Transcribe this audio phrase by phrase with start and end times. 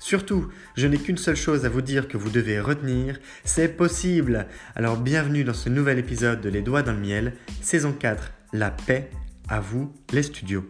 [0.00, 4.46] Surtout, je n'ai qu'une seule chose à vous dire que vous devez retenir, c'est possible.
[4.76, 7.32] Alors bienvenue dans ce nouvel épisode de Les Doigts dans le Miel,
[7.62, 9.10] saison 4, La paix,
[9.48, 10.64] à vous les studios.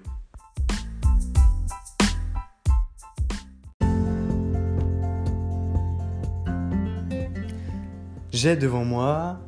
[8.31, 9.41] J'ai devant moi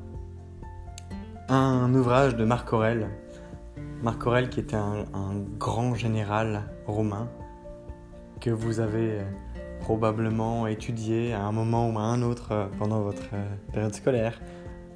[1.49, 3.09] un ouvrage de Marc Aurèle.
[4.03, 7.31] Marc Aurèle qui était un, un grand général romain
[8.41, 9.21] que vous avez
[9.81, 14.41] probablement étudié à un moment ou à un autre euh, pendant votre euh, période scolaire,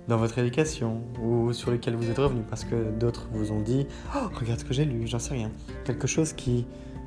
[0.08, 3.86] dans votre éducation, ou sur lequel vous êtes revenu, parce que d'autres vous ont dit
[4.14, 5.50] oh, regarde ce que j'ai lu, j'en sais rien.
[5.84, 6.66] Quelque chose qui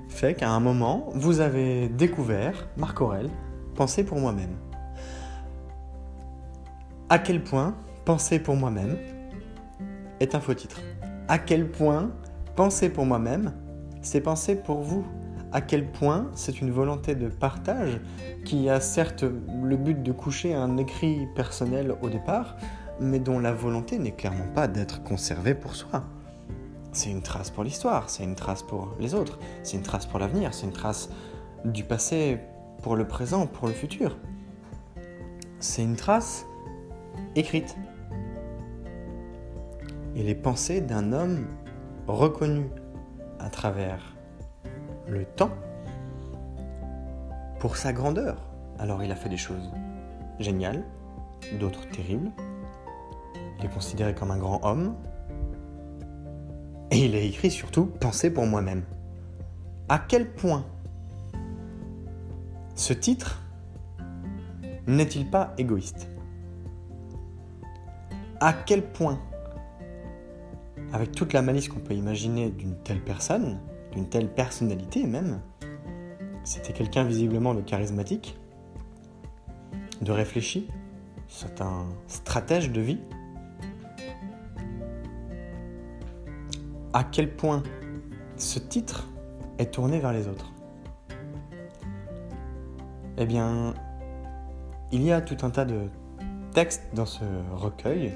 [0.10, 3.30] fait qu'à un moment, vous avez découvert Marc Aurel,
[3.76, 4.58] Penser pour moi-même.
[7.10, 8.98] À quel point Penser pour moi-même
[10.20, 10.82] est un faux titre
[11.28, 12.10] À quel point
[12.56, 13.54] Penser pour moi-même,
[14.02, 15.06] c'est penser pour vous
[15.52, 18.00] à quel point c'est une volonté de partage
[18.46, 22.58] qui a certes le but de coucher un écrit personnel au départ,
[23.00, 26.04] mais dont la volonté n'est clairement pas d'être conservée pour soi.
[26.92, 30.20] C'est une trace pour l'histoire, c'est une trace pour les autres, c'est une trace pour
[30.20, 31.10] l'avenir, c'est une trace
[31.64, 32.40] du passé
[32.82, 34.18] pour le présent, pour le futur.
[35.60, 36.46] C'est une trace
[37.36, 37.76] écrite.
[40.16, 41.46] Et les pensées d'un homme
[42.08, 42.66] reconnu
[43.40, 44.17] à travers
[45.08, 45.52] le temps
[47.60, 48.38] pour sa grandeur.
[48.80, 49.72] Alors il a fait des choses
[50.40, 50.84] géniales,
[51.60, 52.32] d'autres terribles.
[53.60, 54.96] Il est considéré comme un grand homme.
[56.92, 58.84] Et il a écrit surtout Penser pour moi-même.
[59.90, 60.66] À quel point
[62.76, 63.42] ce titre
[64.86, 66.08] n'est-il pas égoïste?
[68.40, 69.20] À quel point,
[70.94, 73.60] avec toute la malice qu'on peut imaginer d'une telle personne,
[73.98, 75.42] d'une telle personnalité même.
[76.44, 78.38] C'était quelqu'un visiblement de charismatique,
[80.02, 80.68] de réfléchi,
[81.28, 83.00] c'est un stratège de vie.
[86.94, 87.64] À quel point
[88.38, 89.08] ce titre
[89.58, 90.54] est tourné vers les autres?
[93.18, 93.74] Eh bien,
[94.92, 95.90] il y a tout un tas de
[96.54, 98.14] textes dans ce recueil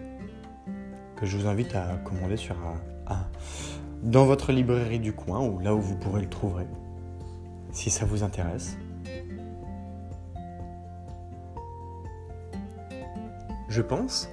[1.16, 2.56] que je vous invite à commander sur
[3.08, 3.28] un,
[4.04, 6.66] dans votre librairie du coin ou là où vous pourrez le trouver,
[7.72, 8.78] si ça vous intéresse.
[13.70, 14.30] Je pense,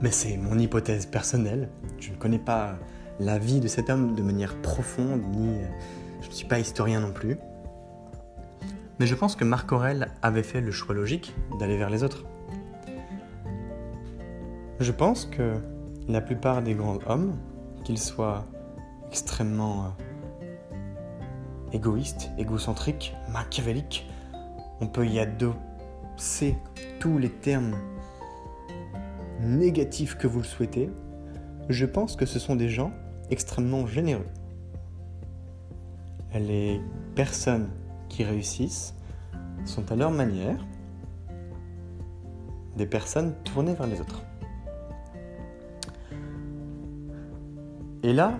[0.00, 1.68] mais c'est mon hypothèse personnelle,
[2.00, 2.76] je ne connais pas
[3.20, 5.60] la vie de cet homme de manière profonde, ni
[6.22, 7.36] je ne suis pas historien non plus,
[8.98, 12.24] mais je pense que Marc Aurel avait fait le choix logique d'aller vers les autres.
[14.80, 15.54] Je pense que
[16.08, 17.36] la plupart des grands hommes
[17.88, 18.44] qu'il soit
[19.10, 20.52] extrêmement euh,
[21.72, 24.06] égoïste, égocentrique, machiavélique.
[24.82, 26.58] On peut y adosser
[27.00, 27.78] tous les termes
[29.40, 30.90] négatifs que vous le souhaitez.
[31.70, 32.92] Je pense que ce sont des gens
[33.30, 34.28] extrêmement généreux.
[36.34, 36.82] Les
[37.14, 37.70] personnes
[38.10, 38.94] qui réussissent
[39.64, 40.62] sont à leur manière
[42.76, 44.24] des personnes tournées vers les autres.
[48.08, 48.38] Et là,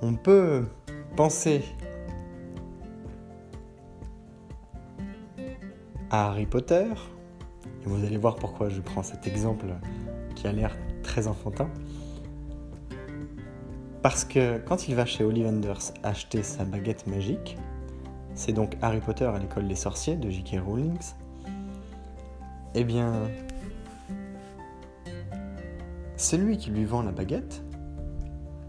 [0.00, 0.64] on peut
[1.16, 1.62] penser
[6.08, 9.66] à Harry Potter, et vous allez voir pourquoi je prends cet exemple
[10.34, 11.68] qui a l'air très enfantin.
[14.00, 17.58] Parce que quand il va chez Ollivanders acheter sa baguette magique,
[18.34, 20.56] c'est donc Harry Potter à l'école des sorciers de J.K.
[20.66, 20.96] Rowling,
[22.74, 23.12] eh bien,
[26.16, 27.62] celui qui lui vend la baguette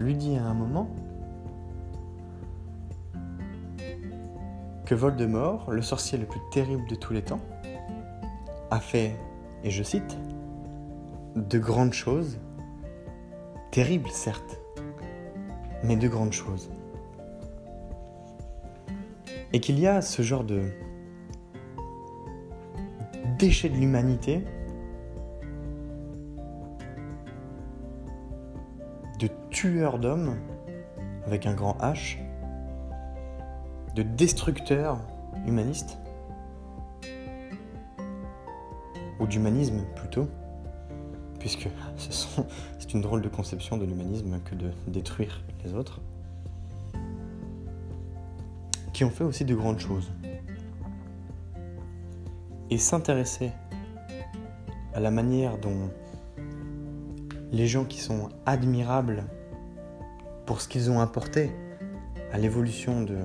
[0.02, 0.90] lui dit à un moment
[4.86, 7.40] que Voldemort, le sorcier le plus terrible de tous les temps,
[8.72, 9.16] a fait,
[9.64, 10.18] et je cite,
[11.36, 12.40] de grandes choses,
[13.72, 14.60] terribles certes,
[15.84, 16.70] mais de grandes choses.
[19.54, 20.72] Et qu'il y a ce genre de
[23.38, 24.44] déchet de l'humanité,
[29.52, 30.38] de tueurs d'hommes,
[31.26, 32.18] avec un grand H,
[33.96, 35.00] de destructeurs
[35.46, 35.98] humanistes,
[39.20, 40.28] ou d'humanisme plutôt,
[41.40, 41.68] puisque
[41.98, 46.00] c'est une drôle de conception de l'humanisme que de détruire les autres,
[48.94, 50.12] qui ont fait aussi de grandes choses.
[52.70, 53.52] Et s'intéresser
[54.94, 55.90] à la manière dont
[57.52, 59.26] les gens qui sont admirables
[60.52, 61.50] pour ce qu'ils ont apporté
[62.34, 63.16] à l'évolution de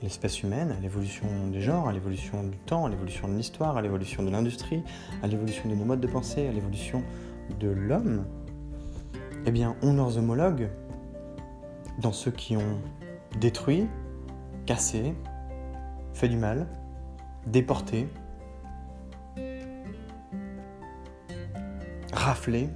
[0.00, 3.82] l'espèce humaine, à l'évolution des genres, à l'évolution du temps, à l'évolution de l'histoire, à
[3.82, 4.82] l'évolution de l'industrie,
[5.22, 7.02] à l'évolution de nos modes de pensée, à l'évolution
[7.58, 8.24] de l'homme,
[9.44, 10.70] eh bien, ont leurs homologues
[11.98, 12.78] dans ceux qui ont
[13.38, 13.86] détruit,
[14.64, 15.14] cassé,
[16.14, 16.68] fait du mal,
[17.48, 18.08] déporté,
[22.14, 22.70] raflé,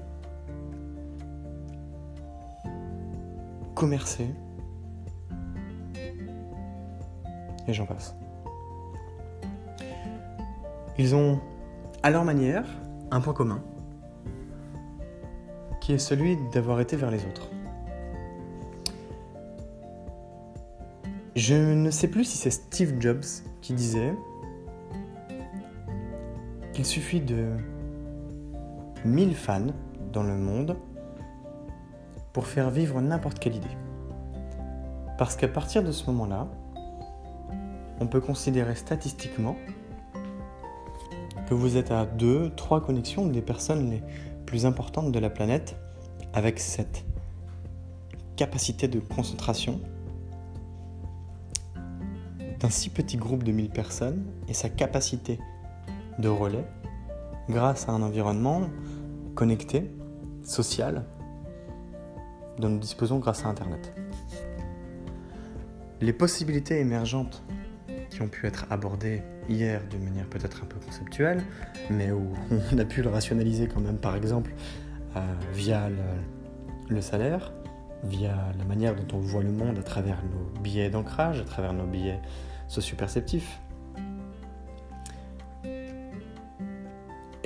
[3.75, 4.29] commercé,
[7.67, 8.15] et j'en passe.
[10.99, 11.41] Ils ont,
[12.03, 12.65] à leur manière,
[13.11, 13.62] un point commun,
[15.81, 17.50] qui est celui d'avoir été vers les autres.
[21.37, 23.25] Je ne sais plus si c'est Steve Jobs
[23.61, 24.15] qui disait
[26.73, 27.49] qu'il suffit de
[29.05, 29.67] 1000 fans
[30.12, 30.77] dans le monde
[32.35, 33.67] pour faire vivre n'importe quelle idée.
[35.17, 36.49] Parce qu'à partir de ce moment-là,
[38.01, 39.57] on peut considérer statistiquement
[41.49, 44.03] que vous êtes à deux, trois connexions des personnes les
[44.45, 45.77] plus importantes de la planète
[46.33, 47.05] avec cette
[48.37, 49.81] capacité de concentration
[52.59, 55.39] d'un si petit groupe de 1000 personnes et sa capacité
[56.19, 56.67] de relais
[57.49, 58.63] grâce à un environnement
[59.37, 59.95] connecté,
[60.43, 61.05] social,
[62.59, 63.93] dont nous disposons grâce à Internet.
[66.01, 67.43] Les possibilités émergentes
[68.11, 71.43] qui ont pu être abordées hier d'une manière peut-être un peu conceptuelle,
[71.91, 72.33] mais où
[72.73, 74.53] on a pu le rationaliser quand même, par exemple,
[75.17, 75.21] euh,
[75.53, 75.89] via
[76.89, 77.53] le, salaire,
[78.05, 81.73] via la manière dont on voit le monde à travers nos billets d'ancrage, à travers
[81.73, 82.20] nos billets
[82.69, 83.61] socio-perceptifs.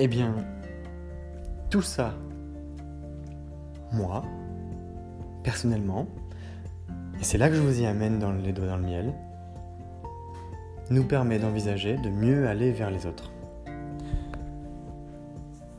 [0.01, 0.33] Eh bien,
[1.69, 2.13] tout ça,
[3.91, 4.23] moi,
[5.43, 6.07] personnellement,
[7.19, 9.13] et c'est là que je vous y amène dans les doigts dans le miel,
[10.89, 13.31] nous permet d'envisager de mieux aller vers les autres.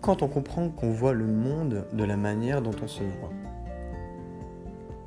[0.00, 3.30] Quand on comprend qu'on voit le monde de la manière dont on se voit,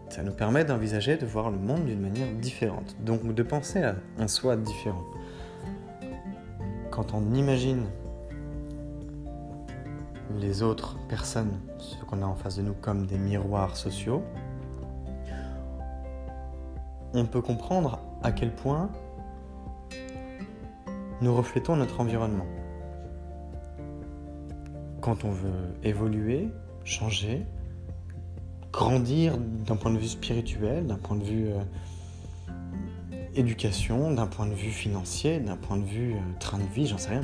[0.10, 3.96] ça nous permet d'envisager de voir le monde d'une manière différente, donc de penser à
[4.20, 5.04] un soi différent.
[6.92, 7.86] Quand on imagine
[10.40, 14.24] les autres personnes, ceux qu'on a en face de nous, comme des miroirs sociaux,
[17.14, 18.90] on peut comprendre à quel point
[21.22, 22.46] nous reflétons notre environnement.
[25.02, 26.50] Quand on veut évoluer,
[26.84, 27.46] changer,
[28.72, 31.64] grandir d'un point de vue spirituel, d'un point de vue euh,
[33.36, 36.98] éducation, d'un point de vue financier, d'un point de vue euh, train de vie, j'en
[36.98, 37.24] sais rien.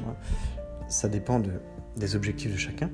[0.88, 1.62] Ça dépend de,
[1.98, 2.89] des objectifs de chacun.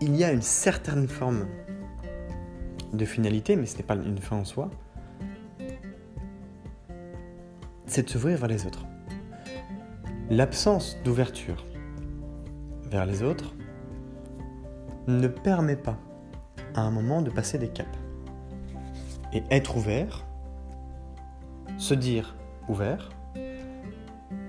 [0.00, 1.46] Il y a une certaine forme
[2.92, 4.70] de finalité, mais ce n'est pas une fin en soi,
[7.86, 8.86] c'est de s'ouvrir vers les autres.
[10.30, 11.66] L'absence d'ouverture
[12.90, 13.54] vers les autres
[15.06, 15.98] ne permet pas
[16.74, 17.98] à un moment de passer des caps.
[19.32, 20.24] Et être ouvert,
[21.78, 22.36] se dire
[22.68, 23.10] ouvert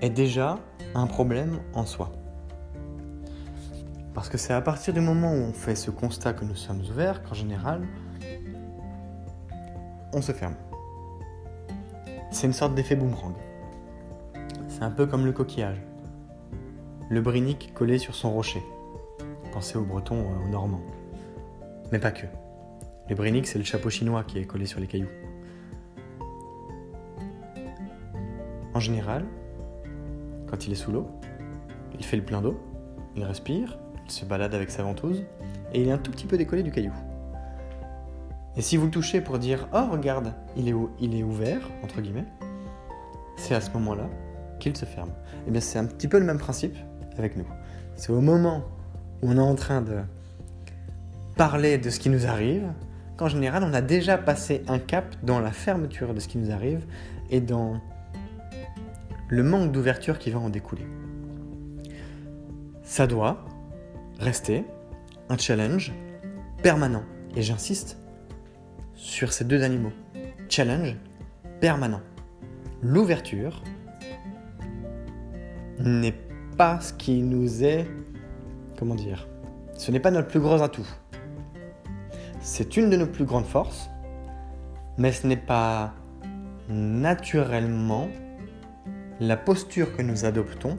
[0.00, 0.58] est déjà
[0.94, 2.12] un problème en soi.
[4.14, 6.82] Parce que c'est à partir du moment où on fait ce constat que nous sommes
[6.82, 7.82] ouverts qu'en général,
[10.14, 10.54] on se ferme.
[12.30, 13.34] C'est une sorte d'effet boomerang.
[14.68, 15.80] C'est un peu comme le coquillage.
[17.10, 18.62] Le brinic collé sur son rocher.
[19.52, 20.82] Pensez aux Bretons, euh, aux Normands.
[21.92, 22.26] Mais pas que.
[23.08, 25.10] Le brinic, c'est le chapeau chinois qui est collé sur les cailloux.
[28.72, 29.24] En général,
[30.48, 31.06] quand il est sous l'eau,
[31.96, 32.58] il fait le plein d'eau,
[33.14, 35.24] il respire, il se balade avec sa ventouse,
[35.72, 36.92] et il est un tout petit peu décollé du caillou.
[38.56, 42.00] Et si vous le touchez pour dire Oh, regarde, il est, il est ouvert, entre
[42.00, 42.26] guillemets,
[43.36, 44.08] c'est à ce moment-là
[44.60, 45.08] qu'il se ferme.
[45.08, 46.76] Et eh bien, c'est un petit peu le même principe
[47.18, 47.46] avec nous.
[47.96, 48.64] C'est au moment
[49.22, 49.98] où on est en train de
[51.36, 52.64] parler de ce qui nous arrive
[53.16, 56.50] qu'en général, on a déjà passé un cap dans la fermeture de ce qui nous
[56.50, 56.84] arrive
[57.30, 57.80] et dans
[59.28, 60.86] le manque d'ouverture qui va en découler.
[62.82, 63.44] Ça doit
[64.18, 64.64] rester
[65.28, 65.92] un challenge
[66.62, 67.02] permanent.
[67.36, 67.98] Et j'insiste
[68.94, 69.92] sur ces deux animaux.
[70.48, 70.96] Challenge
[71.60, 72.00] permanent.
[72.82, 73.62] L'ouverture
[75.78, 76.14] n'est
[76.56, 77.86] pas ce qui nous est...
[78.78, 79.28] Comment dire
[79.76, 80.86] Ce n'est pas notre plus gros atout.
[82.40, 83.88] C'est une de nos plus grandes forces,
[84.98, 85.94] mais ce n'est pas
[86.68, 88.08] naturellement
[89.20, 90.78] la posture que nous adoptons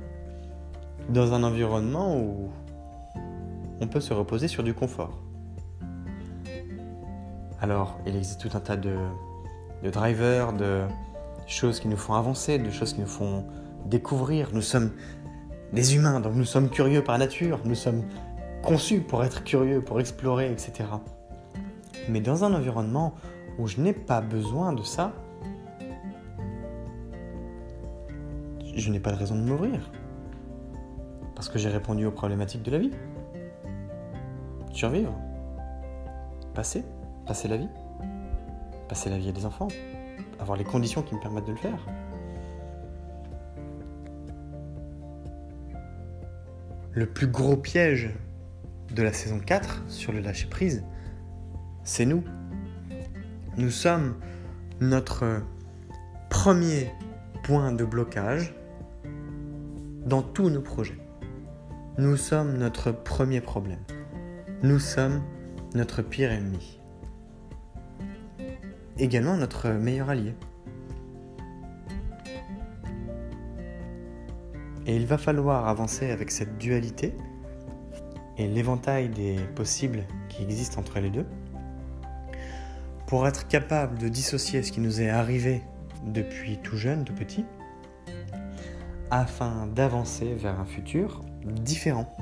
[1.09, 2.49] dans un environnement où
[3.81, 5.24] on peut se reposer sur du confort.
[7.61, 8.95] Alors, il existe tout un tas de,
[9.83, 10.83] drivers, de
[11.47, 13.45] choses qui nous font avancer, de choses qui nous font
[13.85, 14.49] découvrir.
[14.53, 14.91] Nous sommes
[15.71, 18.03] des humains, donc nous sommes curieux par nature, nous sommes
[18.63, 20.83] conçus pour être curieux, pour explorer, etc.
[22.09, 23.13] Mais dans un environnement
[23.57, 25.13] où je n'ai pas besoin de ça,
[28.75, 29.89] je n'ai pas de raison de m'ouvrir.
[31.35, 32.91] Parce que j'ai répondu aux problématiques de la vie.
[34.73, 35.13] Survivre.
[36.53, 36.83] Passer.
[37.25, 37.69] Passer la vie.
[38.87, 39.67] Passer la vie à des enfants.
[40.39, 41.79] Avoir les conditions qui me permettent de le faire.
[46.91, 48.13] Le plus gros piège
[48.93, 50.83] de la saison 4 sur le lâcher prise,
[51.83, 52.23] c'est nous.
[53.57, 54.15] Nous sommes
[54.79, 55.41] notre
[56.29, 56.91] premier
[57.43, 58.53] point de blocage
[60.05, 60.99] dans tous nos projets.
[61.97, 63.83] Nous sommes notre premier problème.
[64.61, 65.21] Nous sommes
[65.73, 66.79] notre pire ennemi.
[68.97, 70.33] Également notre meilleur allié.
[74.87, 77.15] Et il va falloir avancer avec cette dualité
[78.37, 81.25] et l'éventail des possibles qui existent entre les deux
[83.07, 85.61] pour être capable de dissocier ce qui nous est arrivé
[86.05, 87.45] depuis tout jeune, tout petit,
[89.11, 92.15] afin d'avancer vers un futur différent.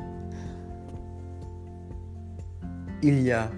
[3.02, 3.50] Il y a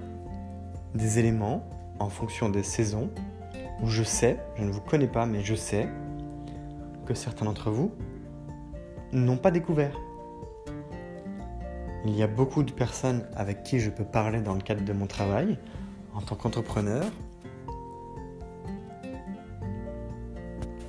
[0.96, 1.68] des éléments
[2.00, 3.10] en fonction des saisons
[3.82, 5.88] où je sais, je ne vous connais pas, mais je sais
[7.06, 7.92] que certains d'entre vous
[9.12, 9.96] n'ont pas découvert.
[12.06, 14.94] Il y a beaucoup de personnes avec qui je peux parler dans le cadre de
[14.94, 15.58] mon travail
[16.14, 17.04] en tant qu'entrepreneur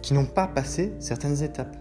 [0.03, 1.77] qui n'ont pas passé certaines étapes.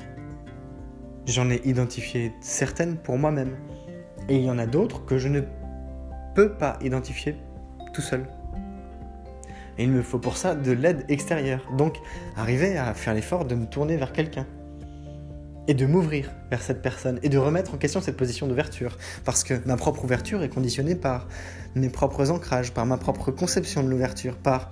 [1.28, 3.58] J'en ai identifié certaines pour moi-même.
[4.30, 5.42] Et il y en a d'autres que je ne
[6.34, 7.36] peux pas identifier
[7.94, 8.26] tout seul.
[9.78, 11.62] Et il me faut pour ça de l'aide extérieure.
[11.78, 11.98] Donc,
[12.36, 14.46] arriver à faire l'effort de me tourner vers quelqu'un.
[15.68, 17.20] Et de m'ouvrir vers cette personne.
[17.24, 18.98] Et de remettre en question cette position d'ouverture.
[19.26, 21.28] Parce que ma propre ouverture est conditionnée par
[21.76, 24.72] mes propres ancrages, par ma propre conception de l'ouverture, par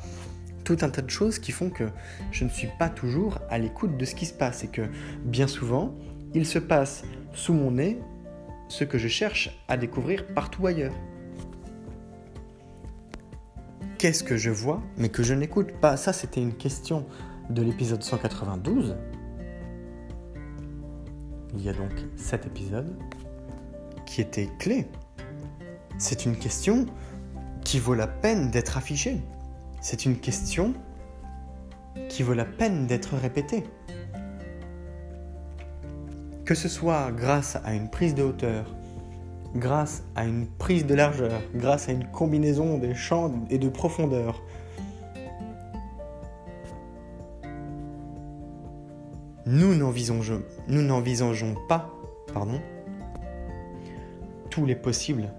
[0.64, 1.86] tout un tas de choses qui font que
[2.32, 4.64] je ne suis pas toujours à l'écoute de ce qui se passe.
[4.64, 4.84] Et que
[5.26, 5.94] bien souvent,
[6.34, 8.00] il se passe sous mon nez
[8.70, 10.94] ce que je cherche à découvrir partout ailleurs.
[14.04, 17.06] Qu'est-ce que je vois mais que je n'écoute pas Ça, c'était une question
[17.50, 18.98] de l'épisode 192.
[21.54, 22.98] Il y a donc cet épisode
[24.06, 24.90] qui était clé.
[25.98, 26.86] C'est une question
[27.64, 29.22] qui vaut la peine d'être affichée.
[29.80, 30.74] C'est une question
[32.10, 33.64] qui vaut la peine d'être répétée
[36.46, 38.66] que ce soit grâce à une prise de hauteur,
[39.56, 44.42] grâce à une prise de largeur, grâce à une combinaison des champs et de profondeur.
[49.46, 51.90] Nous n'envisageons pas
[52.34, 52.60] pardon,
[54.50, 55.30] tous les possibles.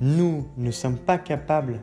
[0.00, 1.80] Nous ne sommes pas capables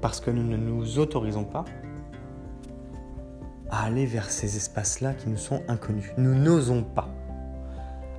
[0.00, 1.64] parce que nous ne nous autorisons pas
[3.70, 6.10] à aller vers ces espaces-là qui nous sont inconnus.
[6.16, 7.08] Nous n'osons pas.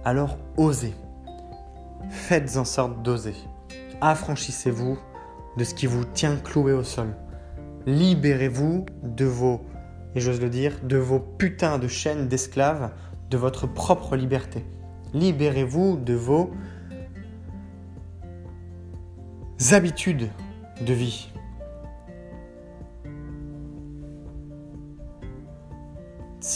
[0.05, 0.93] Alors osez.
[2.09, 3.35] Faites en sorte d'oser.
[4.01, 4.97] Affranchissez-vous
[5.57, 7.15] de ce qui vous tient cloué au sol.
[7.85, 9.61] Libérez-vous de vos,
[10.15, 12.91] et j'ose le dire, de vos putains de chaînes d'esclaves,
[13.29, 14.65] de votre propre liberté.
[15.13, 16.51] Libérez-vous de vos
[19.71, 20.29] habitudes
[20.85, 21.31] de vie.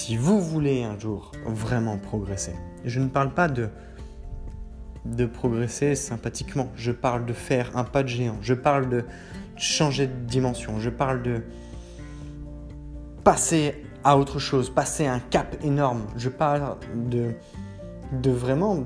[0.05, 2.51] Si vous voulez un jour vraiment progresser,
[2.83, 8.35] je ne parle pas de progresser sympathiquement, je parle de faire un pas de géant,
[8.41, 9.05] je parle de
[9.55, 11.43] changer de dimension, je parle de
[13.23, 17.35] passer à autre chose, passer un cap énorme, je parle de
[18.11, 18.83] de vraiment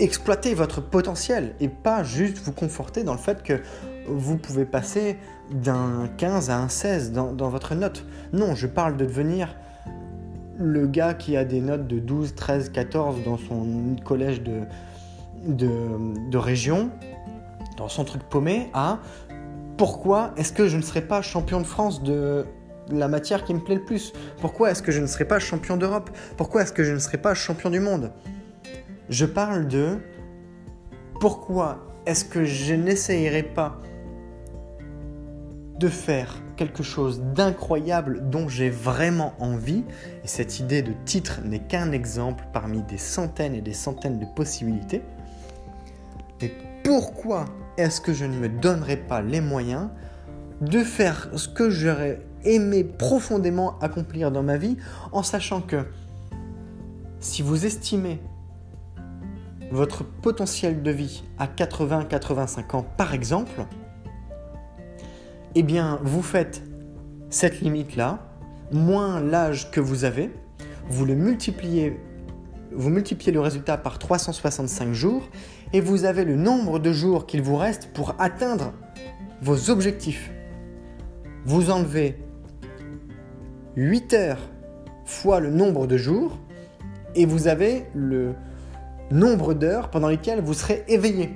[0.00, 3.60] exploiter votre potentiel et pas juste vous conforter dans le fait que
[4.08, 5.18] vous pouvez passer
[5.52, 8.04] d'un 15 à un 16 dans, votre note.
[8.32, 9.54] Non, je parle de devenir
[10.58, 14.62] le gars qui a des notes de 12, 13, 14 dans son collège de,
[15.44, 16.90] de, région,
[17.76, 18.98] dans son truc paumé, à
[19.76, 22.46] pourquoi est-ce que je ne serais pas champion de France de
[22.90, 24.12] la matière qui me plaît le plus?
[24.40, 26.10] Pourquoi est-ce que je ne serais pas champion d'Europe?
[26.36, 28.12] Pourquoi est-ce que je ne serais pas champion du monde?
[29.10, 29.98] Je parle de
[31.20, 33.80] pourquoi est-ce que je n'essayerai pas
[35.78, 39.84] de faire quelque chose d'incroyable dont j'ai vraiment envie.
[40.24, 44.26] Et cette idée de titre n'est qu'un exemple parmi des centaines et des centaines de
[44.34, 45.02] possibilités.
[46.40, 46.52] Et
[46.82, 47.44] pourquoi
[47.76, 49.88] est-ce que je ne me donnerai pas les moyens
[50.60, 54.76] de faire ce que j'aurais aimé profondément accomplir dans ma vie
[55.12, 55.84] en sachant que
[57.20, 58.20] si vous estimez
[59.70, 63.66] votre potentiel de vie à 80-85 ans par exemple,
[65.58, 66.62] eh bien vous faites
[67.30, 68.18] cette limite-là,
[68.72, 70.30] moins l'âge que vous avez,
[70.90, 71.98] vous le multipliez,
[72.72, 75.30] vous multipliez le résultat par 365 jours
[75.72, 78.74] et vous avez le nombre de jours qu'il vous reste pour atteindre
[79.40, 80.30] vos objectifs.
[81.46, 82.22] Vous enlevez
[83.76, 84.50] 8 heures
[85.06, 86.38] fois le nombre de jours
[87.14, 88.34] et vous avez le
[89.10, 91.30] nombre d'heures pendant lesquelles vous serez éveillé.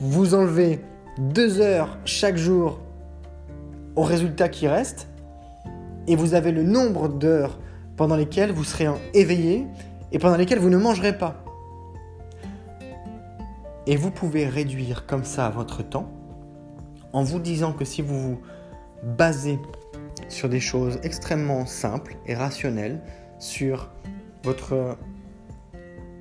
[0.00, 0.80] Vous enlevez
[1.18, 2.80] deux heures chaque jour
[3.96, 5.08] au résultat qui reste
[6.06, 7.58] et vous avez le nombre d'heures
[7.96, 9.66] pendant lesquelles vous serez éveillé
[10.10, 11.44] et pendant lesquelles vous ne mangerez pas.
[13.86, 16.10] Et vous pouvez réduire comme ça votre temps
[17.12, 18.40] en vous disant que si vous vous
[19.02, 19.58] basez
[20.28, 23.00] sur des choses extrêmement simples et rationnelles,
[23.38, 23.90] sur
[24.44, 24.96] votre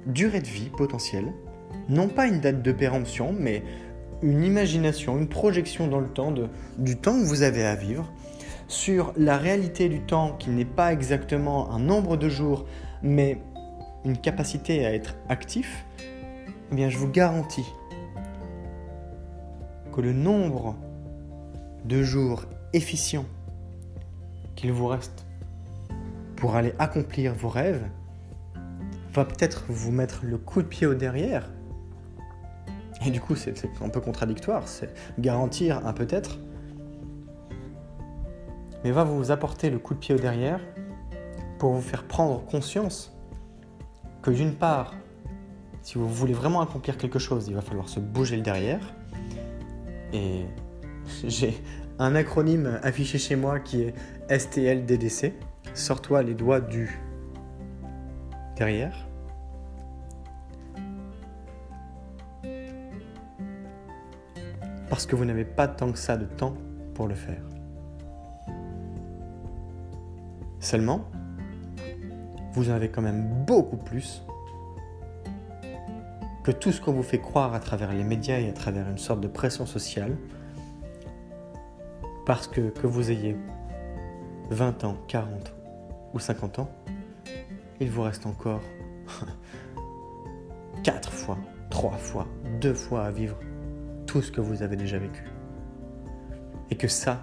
[0.08, 1.32] durée de vie potentielle,
[1.88, 3.64] non pas une date de péremption, mais
[4.24, 6.34] une imagination, une projection dans le temps
[6.78, 8.12] du temps que vous avez à vivre,
[8.68, 12.66] sur la réalité du temps qui n'est pas exactement un nombre de jours,
[13.04, 13.38] mais
[14.06, 15.86] une capacité à être actif,
[16.76, 17.66] eh je vous garantis
[19.92, 20.76] que le nombre
[21.84, 23.26] de jours efficients
[24.56, 25.26] qu'il vous reste
[26.38, 27.84] pour aller accomplir vos rêves
[29.14, 31.50] va peut-être vous mettre le coup de pied au derrière.
[33.06, 36.38] Et du coup, c'est un peu contradictoire, c'est garantir un peut-être,
[38.84, 40.60] mais va vous apporter le coup de pied au derrière
[41.60, 43.16] pour vous faire prendre conscience
[44.22, 44.94] que d'une part,
[45.82, 48.94] si vous voulez vraiment accomplir quelque chose, il va falloir se bouger le derrière.
[50.14, 50.46] Et
[51.24, 51.56] j'ai
[52.00, 55.34] un acronyme affiché chez moi qui est STLDDC.
[55.74, 57.00] Sors-toi les doigts du
[58.58, 59.11] derrière.
[65.02, 66.54] Parce que vous n'avez pas tant que ça de temps
[66.94, 67.42] pour le faire.
[70.60, 71.10] Seulement,
[72.54, 74.24] vous en avez quand même beaucoup plus
[76.44, 79.00] que tout ce qu'on vous fait croire à travers les médias et à travers une
[79.00, 80.16] sorte de pression sociale.
[82.28, 83.36] Parce que que vous ayez
[84.52, 85.52] 20 ans, 40
[86.14, 86.70] ou 50 ans,
[87.80, 88.62] il vous reste encore
[90.84, 91.40] 4 fois,
[91.72, 92.28] 3 fois,
[92.60, 93.40] 2 fois à vivre
[94.12, 95.24] tout ce que vous avez déjà vécu.
[96.70, 97.22] Et que ça,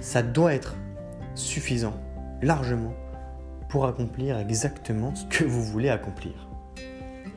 [0.00, 0.74] ça doit être
[1.36, 1.94] suffisant,
[2.42, 2.92] largement,
[3.68, 6.48] pour accomplir exactement ce que vous voulez accomplir.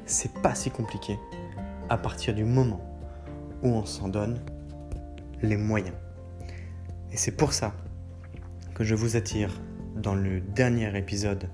[0.08, 1.20] C'est pas si compliqué
[1.90, 2.82] à partir du moment
[3.62, 4.40] où on s'en donne
[5.44, 5.96] les moyens.
[7.12, 7.76] Et c'est pour ça
[8.74, 9.62] que je vous attire
[9.96, 11.48] dans le dernier épisode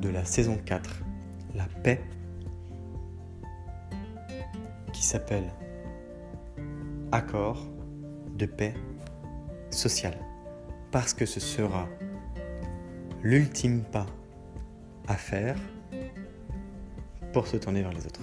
[0.00, 1.02] de la saison 4,
[1.54, 2.00] La paix,
[4.94, 5.44] qui s'appelle
[7.14, 7.68] Accord
[8.38, 8.72] de paix
[9.68, 10.18] sociale.
[10.90, 11.86] Parce que ce sera
[13.22, 14.06] l'ultime pas
[15.06, 15.56] à faire
[17.34, 18.22] pour se tourner vers les autres.